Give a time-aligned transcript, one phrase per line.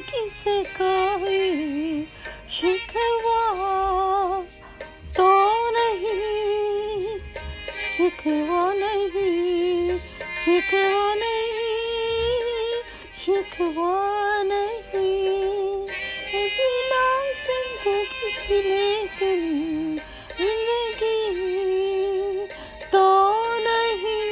[0.00, 2.06] कोई
[2.50, 3.40] शिकवा
[5.16, 5.28] तो
[5.70, 7.18] नहीं,
[7.96, 9.98] शिकवा नहीं
[10.44, 12.82] शिकवा नहीं
[13.24, 13.92] शिकवा
[14.42, 14.76] नहीं।
[18.48, 18.84] बिना
[20.38, 21.18] ज़िंदगी
[22.92, 23.06] तो
[23.66, 24.24] नहीं,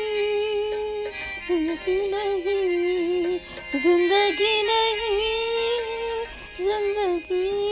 [1.48, 3.38] ज़िंदगी नहीं
[3.82, 5.05] ज़िंदगी नहीं।
[6.69, 7.66] Thank you.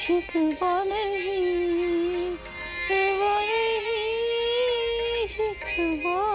[0.00, 1.40] शुक्र वाले ही
[3.20, 6.29] वाले ही शुक्र वाले